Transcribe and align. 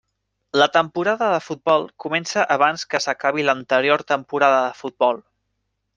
La 0.59 0.67
temporada 0.77 1.27
de 1.33 1.41
futbol 1.49 1.85
comença 2.05 2.47
abans 2.57 2.87
que 2.95 3.03
s'acabi 3.07 3.47
l'anterior 3.49 4.07
temporada 4.15 4.65
de 4.69 4.77
futbol. 4.83 5.25